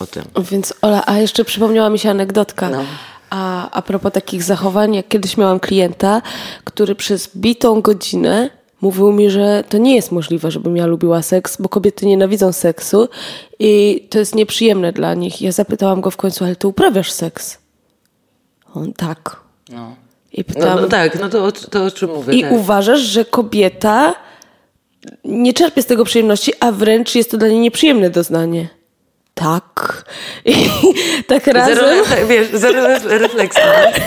[0.00, 0.24] o tym.
[0.50, 2.70] Więc Ola, a jeszcze przypomniała mi się anegdotka.
[2.70, 2.84] No.
[3.30, 6.22] A, a propos takich zachowań, jak kiedyś miałam klienta,
[6.64, 11.56] który przez bitą godzinę mówił mi, że to nie jest możliwe, żebym ja lubiła seks,
[11.60, 13.08] bo kobiety nienawidzą seksu
[13.58, 15.42] i to jest nieprzyjemne dla nich.
[15.42, 17.58] Ja zapytałam go w końcu, ale ty uprawiasz seks?
[18.74, 19.36] On tak.
[19.72, 19.94] No.
[20.32, 22.34] I No, pytałam, no tak, no to, o- to o czym mówię.
[22.34, 22.52] i tak.
[22.52, 24.14] uważasz, że kobieta
[25.24, 28.68] nie czerpie z tego przyjemności, a wręcz jest to dla niej nieprzyjemne doznanie.
[29.34, 30.04] Tak.
[30.44, 30.54] I
[31.28, 31.76] tak razem.
[31.76, 33.62] Zero, wiesz, zero ref- refleksji.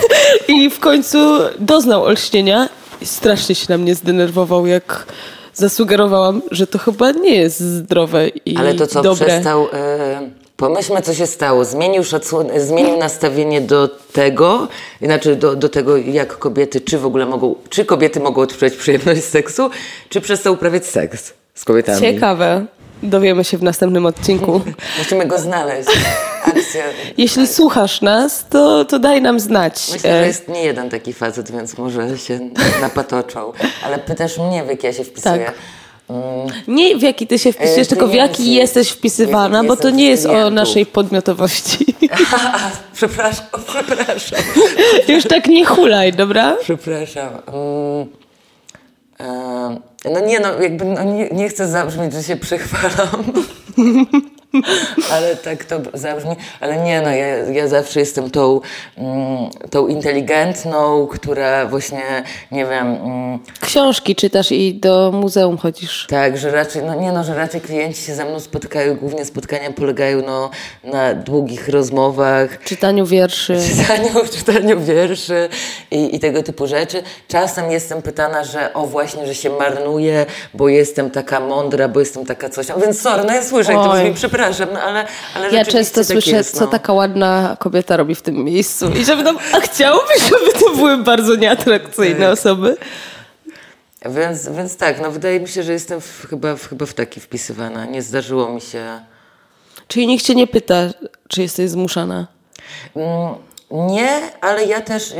[0.56, 1.18] I w końcu
[1.58, 2.68] doznał olśnienia
[3.04, 5.06] i strasznie się na mnie zdenerwował, jak
[5.54, 9.26] zasugerowałam, że to chyba nie jest zdrowe i Ale to co, dobre.
[9.26, 9.66] przestał...
[9.72, 11.64] E, pomyślmy, co się stało.
[11.64, 14.68] Zmienił, szacun- zmienił nastawienie do tego,
[15.02, 19.24] znaczy do, do tego, jak kobiety, czy w ogóle mogą, czy kobiety mogą odczuwać przyjemność
[19.24, 19.70] seksu,
[20.08, 22.00] czy przestał uprawiać seks z kobietami.
[22.00, 22.66] Ciekawe.
[23.02, 24.60] Dowiemy się w następnym odcinku.
[24.98, 25.88] Musimy go znaleźć.
[27.18, 29.90] Jeśli słuchasz nas, to, to daj nam znać.
[29.92, 32.40] Myślę, że E, jest nie jeden taki facet, więc może się
[32.80, 33.52] napatoczą.
[33.84, 35.44] Ale pytasz mnie, w jaki ja się wpisuję.
[35.44, 35.54] Tak.
[36.68, 39.90] Nie w jaki ty się wpisujesz, E, tylko w jaki jesteś wpisywana, Jaki bo to
[39.90, 41.86] nie jest o naszej podmiotowości.
[42.94, 44.40] przepraszam, przepraszam.
[45.08, 46.56] Już tak nie hulaj, dobra?
[46.62, 47.28] Przepraszam.
[47.46, 48.06] Mm,
[49.18, 49.80] em,
[50.12, 53.24] no nie, no jakby no nie, nie chcę zabrzmieć, że się przychwalam.
[55.12, 56.36] ale tak to zabrzmi.
[56.60, 58.60] Ale nie, no ja, ja zawsze jestem tą,
[58.98, 62.02] mm, tą inteligentną, która właśnie,
[62.52, 66.06] nie wiem, mm, Książki czytasz i do muzeum chodzisz.
[66.10, 69.70] tak, że raczej, no nie no, że raczej klienci się ze mną spotykają, głównie spotkania
[69.72, 70.50] polegają no,
[70.84, 73.56] na długich rozmowach, Czytaniu wierszy.
[73.76, 75.48] czytaniu, czytaniu wierszy
[75.90, 77.02] i, i tego typu rzeczy.
[77.28, 82.26] Czasem jestem pytana, że o właśnie, że się marnuję, bo jestem taka mądra, bo jestem
[82.26, 82.66] taka coś.
[82.66, 82.80] tam.
[82.80, 84.00] Więc sorry, no ja słyszę, jak to Oj.
[84.00, 86.70] brzmi, przepraszam, no ale, ale Ja często tak słyszę, jest, co no.
[86.70, 88.90] taka ładna kobieta robi w tym miejscu.
[89.00, 92.76] I żeby tam, a chciałoby, żeby to były bardzo nieatrakcyjne osoby.
[94.06, 97.20] Więc, więc tak, no wydaje mi się, że jestem w, chyba, w, chyba w taki
[97.20, 97.84] wpisywana.
[97.84, 99.00] Nie zdarzyło mi się...
[99.88, 100.76] Czyli nikt cię nie pyta,
[101.28, 102.26] czy jesteś zmuszana.
[103.74, 105.14] Nie, ale ja też,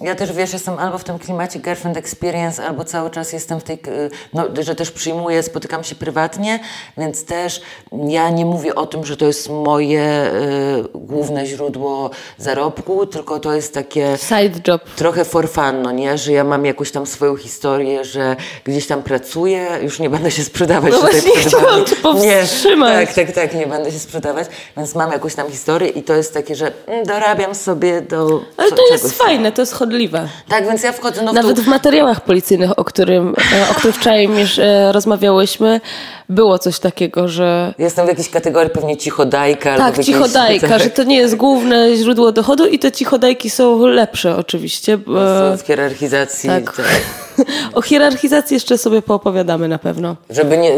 [0.00, 3.64] ja też wiesz, jestem albo w tym klimacie girlfriend experience, albo cały czas jestem w
[3.64, 6.60] tej, y, no, że też przyjmuję, spotykam się prywatnie,
[6.98, 7.62] więc też
[8.08, 10.30] ja nie mówię o tym, że to jest moje
[10.94, 14.16] y, główne źródło zarobku, tylko to jest takie...
[14.16, 14.82] Side job.
[14.96, 16.18] Trochę for fun, no nie?
[16.18, 20.44] Że ja mam jakąś tam swoją historię, że gdzieś tam pracuję, już nie będę się
[20.44, 23.00] sprzedawać No tutaj właśnie chciałam cię powstrzymać.
[23.00, 26.14] Nie, tak, tak, tak, nie będę się sprzedawać, więc mam jakąś tam historię i to
[26.14, 29.18] jest takie, że mm, dorabiam sobie do Ale to jest czegoś.
[29.18, 30.28] fajne, to jest chodliwe.
[30.48, 33.34] Tak, więc ja wchodzę no Nawet w materiałach policyjnych, o, którym,
[33.66, 35.80] e, o których wczoraj już e, rozmawiałyśmy,
[36.28, 39.76] było coś takiego, że Jestem w jakiejś kategorii pewnie cichodajka.
[39.76, 43.86] tak, jakiejś- cichodajka, tak, że to nie jest główne źródło dochodu i te cichodajki są
[43.86, 44.98] lepsze oczywiście.
[44.98, 46.48] bo- W hierarchizacji.
[46.50, 46.76] tak.
[46.76, 46.86] tak.
[47.74, 50.16] O hierarchizacji jeszcze sobie poopowiadamy na pewno.
[50.30, 50.72] Żeby nie,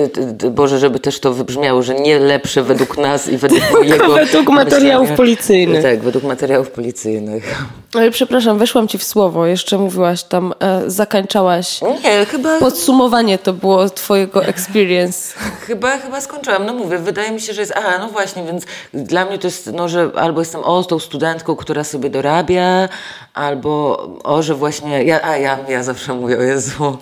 [0.51, 4.12] Boże, żeby też to wybrzmiało, że nie lepsze według nas i według mojego...
[4.12, 5.17] według materiałów myślenia.
[5.17, 5.83] policyjnych.
[5.83, 7.64] Tak, według materiałów policyjnych.
[7.95, 11.81] Ale przepraszam, weszłam ci w słowo, jeszcze mówiłaś tam, e, zakańczałaś.
[11.83, 15.35] Nie, chyba, Podsumowanie to było twojego experience.
[15.67, 16.67] chyba, chyba skończyłam.
[16.67, 17.77] No mówię, wydaje mi się, że jest...
[17.77, 18.64] A, no właśnie, więc
[18.95, 22.88] dla mnie to jest, no, że albo jestem o, tą studentką, która sobie dorabia,
[23.35, 25.05] albo o, że właśnie...
[25.05, 26.99] Ja, a, ja, ja zawsze mówię, o Jezu...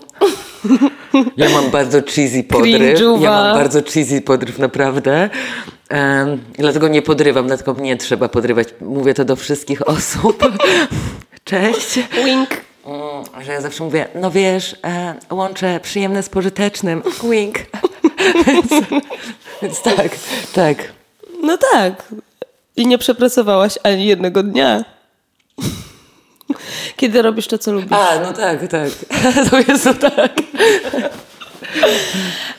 [1.37, 3.01] Ja mam bardzo cheesy podryw.
[3.21, 5.31] Ja mam bardzo cheesy podryw, naprawdę.
[5.89, 8.69] Em, dlatego nie podrywam, dlatego mnie trzeba podrywać.
[8.81, 10.43] Mówię to do wszystkich osób.
[11.45, 11.99] Cześć.
[12.25, 12.51] Wink.
[12.87, 17.03] Mm, że ja zawsze mówię, no wiesz, e, łączę przyjemne z pożytecznym.
[17.31, 17.59] Wink.
[18.47, 18.71] więc,
[19.63, 20.09] więc tak,
[20.55, 20.77] tak.
[21.43, 22.05] No tak.
[22.77, 24.85] I nie przepracowałaś ani jednego dnia.
[27.03, 27.93] Kiedy robisz to, co lubisz.
[27.93, 28.91] A, no tak, tak.
[29.51, 30.33] To jest to tak.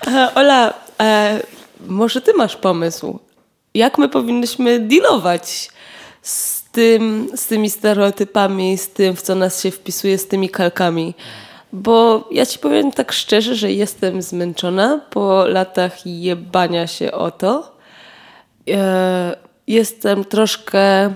[0.08, 1.40] E, Ola, e,
[1.88, 3.20] może ty masz pomysł?
[3.74, 5.70] Jak my powinnyśmy dealować
[6.22, 11.14] z, tym, z tymi stereotypami, z tym, w co nas się wpisuje, z tymi kalkami?
[11.74, 17.78] Bo ja ci powiem tak szczerze, że jestem zmęczona po latach jebania się o to.
[18.70, 19.36] E,
[19.68, 21.14] jestem troszkę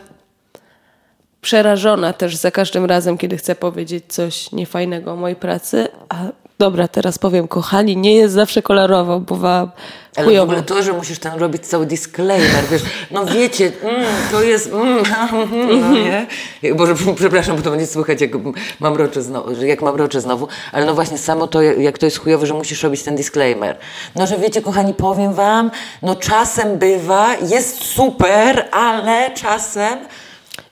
[1.41, 5.87] przerażona też za każdym razem, kiedy chcę powiedzieć coś niefajnego o mojej pracy.
[6.09, 6.15] A
[6.59, 9.71] dobra, teraz powiem, kochani, nie jest zawsze kolorowo, bywa
[10.15, 14.43] Ale w ogóle to, że musisz tam robić cały disclaimer, wiesz, no wiecie, mm, to
[14.43, 15.03] jest, mm,
[15.81, 16.27] no nie?
[16.75, 18.31] Boże, przepraszam, bo to będzie słychać, jak
[18.79, 22.47] mamroczę znowu, że jak mamroczę znowu, ale no właśnie samo to, jak to jest chujowe,
[22.47, 23.77] że musisz robić ten disclaimer.
[24.15, 25.71] No, że wiecie, kochani, powiem wam,
[26.01, 29.99] no czasem bywa, jest super, ale czasem...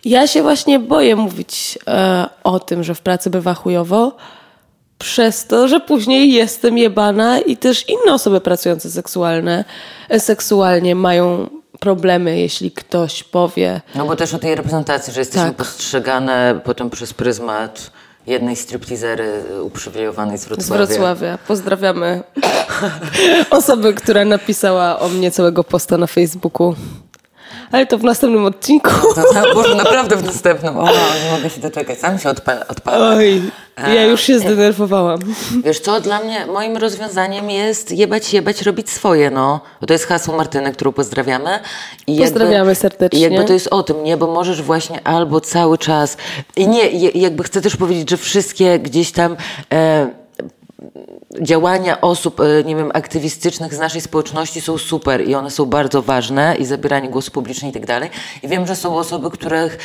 [0.06, 4.16] Ja się właśnie boję mówić e, o tym, że w pracy bywa chujowo,
[4.98, 9.66] przez to, że później jestem jebana i też inne osoby pracujące seksualne,
[10.10, 15.48] e, seksualnie mają problemy, jeśli ktoś powie, No bo też o tej reprezentacji, że jesteśmy
[15.48, 15.56] Tak.
[15.56, 17.92] postrzegane potem przez pryzmat
[18.28, 20.86] jednej stripteasery uprzywilejowanej z z Wrocławia.
[20.86, 21.38] Wrocławia.
[21.48, 22.24] Pozdrawiamy
[23.50, 26.76] osobę, która napisała o mnie całego posta na Facebooku.
[27.72, 28.90] Ale to w następnym odcinku.
[29.16, 30.78] To, na, Boże, naprawdę w następnym.
[30.78, 32.00] O, nie mogę się doczekać.
[32.00, 32.68] Sam się odpala.
[32.68, 33.16] odpala.
[33.16, 33.42] Oj,
[33.78, 35.20] ja już się zdenerwowałam.
[35.64, 39.60] Wiesz co, dla mnie, moim rozwiązaniem jest jebać, jebać, robić swoje, no.
[39.82, 41.60] Bo to jest hasło Martyny, którą pozdrawiamy.
[42.08, 43.20] I Pozdrawiamy serdecznie.
[43.20, 44.18] I jakby to jest o tym, nie?
[44.18, 46.18] Bo możesz właśnie albo cały czas...
[46.56, 49.38] I nie, jakby chcę też powiedzieć, że wszystkie gdzieś tam...
[49.74, 50.25] E,
[51.42, 56.02] działania osób, e, nie wiem, aktywistycznych z naszej społeczności są super i one są bardzo
[56.02, 58.10] ważne i zabieranie głosu publiczny i tak dalej.
[58.44, 59.78] I wiem, że są osoby, których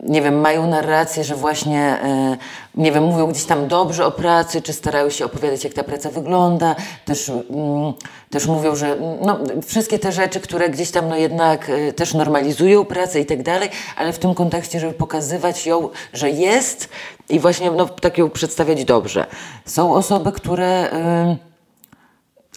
[0.00, 2.36] nie wiem, mają narrację, że właśnie, e,
[2.74, 6.10] nie wiem, mówią gdzieś tam dobrze o pracy, czy starają się opowiadać, jak ta praca
[6.10, 6.76] wygląda.
[7.04, 7.92] Też, mm,
[8.30, 12.14] też mówią, że mm, no, wszystkie te rzeczy, które gdzieś tam no jednak e, też
[12.14, 16.88] normalizują pracę i tak dalej, ale w tym kontekście, żeby pokazywać ją, że jest
[17.28, 19.26] i właśnie no, tak ją przedstawiać dobrze.
[19.66, 20.90] Są osoby, które...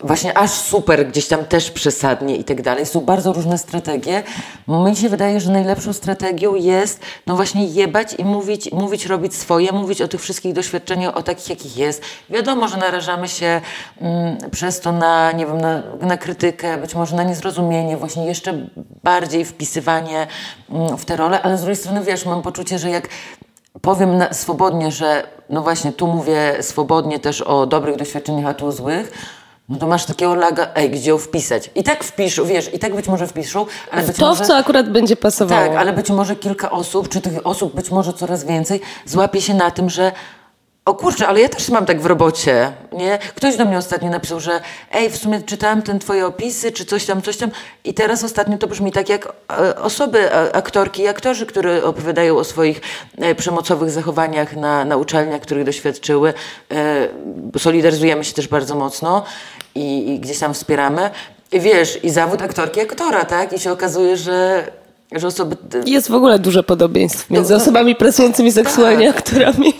[0.04, 2.86] Właśnie aż super, gdzieś tam też przesadnie i tak dalej.
[2.86, 4.24] Są bardzo różne strategie.
[4.68, 9.72] Mi się wydaje, że najlepszą strategią jest no właśnie jebać i mówić, mówić robić swoje,
[9.72, 12.02] mówić o tych wszystkich doświadczeniach, o takich, jakich jest.
[12.30, 13.62] Wiadomo, że narażamy się
[14.02, 18.68] mm, przez to na, nie wiem, na, na krytykę, być może na niezrozumienie, właśnie jeszcze
[19.04, 20.28] bardziej wpisywanie
[20.70, 23.08] mm, w te role, ale z drugiej strony, wiesz, mam poczucie, że jak
[23.82, 28.68] powiem na, swobodnie, że no właśnie tu mówię swobodnie też o dobrych doświadczeniach, a tu
[28.68, 29.12] o złych,
[29.70, 31.72] no to masz takiego laga, ej, gdzie ją wpisać?
[31.76, 34.44] I tak wpiszą, wiesz, i tak być może wpiszą, ale być To, może...
[34.44, 35.68] w co akurat będzie pasowało.
[35.68, 39.54] Tak, ale być może kilka osób, czy tych osób być może coraz więcej, złapie się
[39.54, 40.12] na tym, że
[40.86, 43.20] o kurczę, ale ja też mam tak w robocie, nie?
[43.36, 47.06] Ktoś do mnie ostatnio napisał, że ej, w sumie czytałem ten twoje opisy, czy coś
[47.06, 47.50] tam, coś tam
[47.84, 52.38] i teraz ostatnio to brzmi tak jak e, osoby, a- aktorki i aktorzy, które opowiadają
[52.38, 52.82] o swoich
[53.18, 56.34] e, przemocowych zachowaniach na, na uczelniach, których doświadczyły.
[56.72, 57.08] E,
[57.60, 59.24] solidaryzujemy się też bardzo mocno
[59.76, 61.10] i, i gdzieś tam wspieramy.
[61.52, 63.54] I wiesz, i zawód aktorki, aktora, tak?
[63.54, 64.68] I się okazuje, że,
[65.12, 65.58] że osoby...
[65.86, 67.64] Jest w ogóle duże podobieństw między No, no.
[67.64, 69.18] osobami pracującymi seksualnie, Tak.
[69.18, 69.74] aktorami.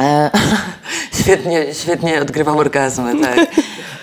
[0.00, 0.30] E,
[1.22, 3.38] świetnie, świetnie odgrywam orgazmy, tak.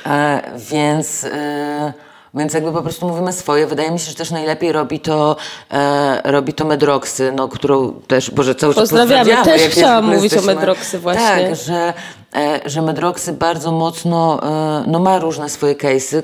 [0.05, 1.93] E, więc, e,
[2.33, 3.67] więc jakby po prostu mówimy swoje.
[3.67, 5.35] Wydaje mi się, że też najlepiej robi to,
[5.71, 9.19] e, robi to Medroxy, no, którą też, Boże, cały czas Pozdrawiamy.
[9.19, 11.25] pozdrawiamy, Też chciałam mówić o Medroxy właśnie.
[11.25, 11.93] Tak, że,
[12.35, 16.23] e, że Medroxy bardzo mocno, e, no ma różne swoje case'y,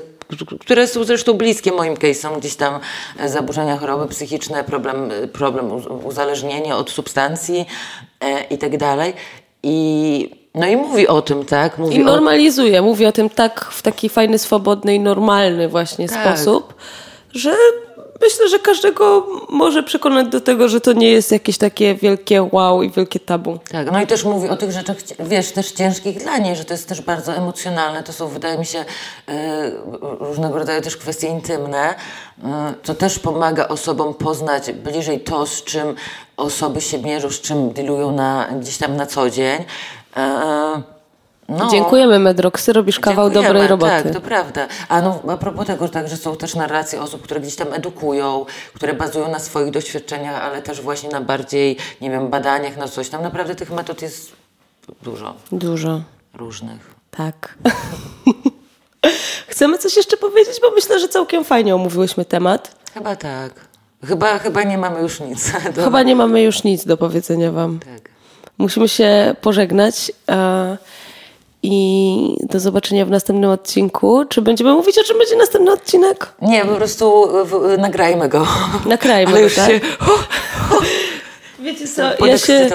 [0.60, 2.80] które są zresztą bliskie moim case'om, gdzieś tam
[3.26, 7.66] zaburzenia choroby psychiczne, problem, problem uz- uzależnienia od substancji
[8.20, 9.14] e, i tak dalej.
[9.64, 11.78] I, no i mówi o tym, tak?
[11.78, 12.82] Mówi I o, normalizuje.
[12.82, 16.38] Mówi o tym tak w taki fajny, swobodny i normalny właśnie Tak.
[16.38, 16.74] sposób,
[17.32, 17.54] że
[18.24, 22.82] myślę, że każdego może przekonać do tego, że to nie jest jakieś takie wielkie wow
[22.82, 23.58] i wielkie tabu.
[23.70, 26.74] Tak, no i też mówi o tych rzeczach, wiesz, też ciężkich dla niej, że to
[26.74, 28.02] jest też bardzo emocjonalne.
[28.02, 28.84] To są, wydaje mi się,
[29.28, 29.70] e,
[30.20, 31.94] różnego rodzaju też kwestie intymne.
[32.44, 35.94] E, To też pomaga osobom poznać bliżej to, z czym
[36.36, 39.64] osoby się mierzą, z czym dealują na, gdzieś tam na co dzień.
[40.16, 40.93] E,
[41.48, 41.68] No.
[41.70, 44.02] Dziękujemy Medroxy, robisz kawał dobrej roboty.
[44.02, 44.66] Tak, to prawda.
[44.88, 48.46] A no, a propos tego, tak, że są też narracje osób, które gdzieś tam edukują,
[48.74, 53.08] które bazują na swoich doświadczeniach, ale też właśnie na bardziej, nie wiem, badaniach, na coś
[53.08, 53.22] tam.
[53.22, 54.32] Naprawdę tych metod jest
[55.02, 56.02] dużo Dużo.
[56.34, 56.94] różnych.
[57.10, 57.54] Tak.
[59.48, 62.76] Chcemy coś jeszcze powiedzieć, bo myślę, że całkiem fajnie omówiłyśmy temat.
[62.94, 63.52] Chyba tak.
[64.04, 65.52] Chyba, chyba nie mamy już nic.
[65.74, 65.84] Do...
[65.84, 67.78] Chyba nie mamy już nic do powiedzenia wam.
[67.78, 68.10] Tak.
[68.58, 70.12] Musimy się pożegnać
[71.66, 74.24] i do zobaczenia w następnym odcinku.
[74.28, 76.32] Czy będziemy mówić, o czym będzie następny odcinek?
[76.42, 78.46] Nie, po prostu w, nagrajmy go.
[78.86, 79.70] Nagrajmy Ale go, już tak?
[79.70, 79.80] się...
[81.64, 82.70] Wiecie co, ja się,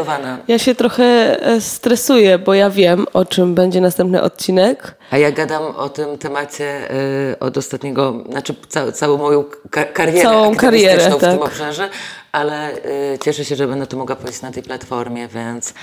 [0.47, 1.03] ja się trochę
[1.43, 4.95] e, stresuję, bo ja wiem, o czym będzie następny odcinek.
[5.11, 6.91] A ja gadam o tym temacie
[7.31, 11.41] y, od ostatniego, znaczy ca, całą moją ka- karierę Całą karierę, w tym tak.
[11.41, 11.89] obszarze,
[12.31, 15.73] ale y, cieszę się, że będę to mogła powiedzieć na tej platformie, więc...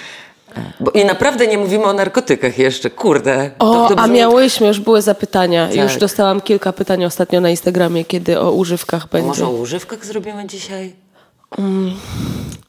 [0.81, 3.51] Bo, I naprawdę nie mówimy o narkotykach jeszcze, kurde.
[3.59, 5.67] O, a miałyśmy, już były zapytania.
[5.69, 5.77] Tak.
[5.77, 9.29] Już dostałam kilka pytań ostatnio na Instagramie, kiedy o używkach będzie.
[9.29, 10.93] Może o używkach zrobimy dzisiaj?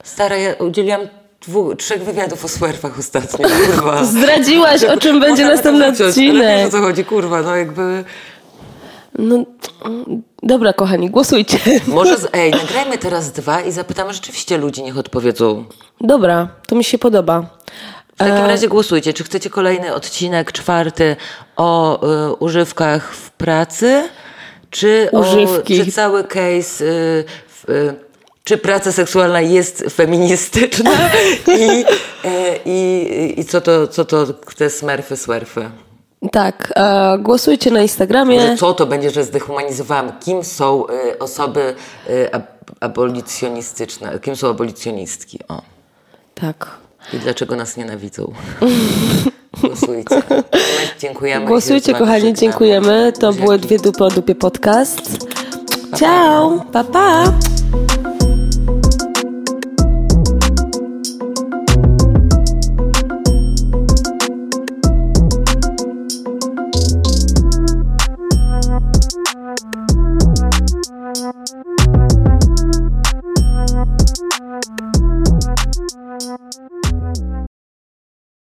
[0.04, 1.02] Stara, ja udzieliłam
[1.48, 4.04] dwu, trzech wywiadów o swerfach ostatnio, kurwa.
[4.06, 6.68] Zdradziłaś, o czym będzie następny ale wiesz, odcinek.
[6.68, 8.04] o co chodzi, kurwa, no jakby...
[9.20, 9.46] No,
[10.44, 11.60] dobra, kochani, głosujcie.
[11.88, 15.66] Może, z, ej, nagrajmy teraz dwa i zapytamy rzeczywiście ludzi, niech odpowiedzą.
[16.02, 17.57] Dobra, to mi się podoba.
[18.18, 21.16] W takim razie głosujcie, czy chcecie kolejny odcinek, czwarty,
[21.56, 22.00] o
[22.32, 24.10] y, używkach w pracy,
[24.70, 25.24] czy, o,
[25.64, 27.26] czy cały case, y,
[27.70, 27.94] y,
[28.44, 30.92] czy praca seksualna jest feministyczna
[31.60, 31.86] i,
[32.66, 34.26] i, i co, to, co to
[34.58, 35.70] te smerfy, swerfy.
[36.32, 38.42] Tak, e, głosujcie na Instagramie.
[38.42, 40.20] Że co to będzie, że zdehumanizowałam?
[40.20, 40.86] Kim są
[41.20, 41.76] osoby
[42.32, 42.44] ab,
[42.80, 44.20] abolicjonistyczne?
[44.20, 45.40] Kim są abolicjonistki?
[45.48, 45.62] O.
[46.36, 46.87] Tak.
[47.14, 48.34] I dlaczego nas nienawidzą?
[49.62, 50.16] Głosujcie.
[50.30, 50.44] My
[51.00, 51.46] dziękujemy.
[51.46, 53.14] Głosujcie, kochani, dziękujemy.
[53.20, 55.28] To były dwie dupy o dupie podcast.
[56.00, 57.34] Ciao, pa pa.